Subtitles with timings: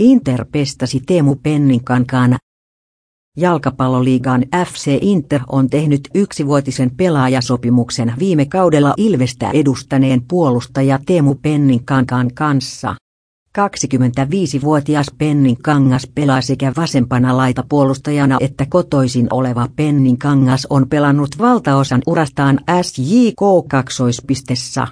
[0.00, 2.36] Inter pestasi Teemu Penninkankaan.
[3.36, 12.96] Jalkapalloliigan FC Inter on tehnyt yksivuotisen pelaajasopimuksen viime kaudella Ilvestä edustaneen puolustaja Teemu Penninkankaan kanssa.
[13.58, 23.68] 25-vuotias Penninkangas pelaa sekä vasempana laitapuolustajana että kotoisin oleva Penninkangas on pelannut valtaosan urastaan SJK
[23.68, 24.86] kaksoispistessä.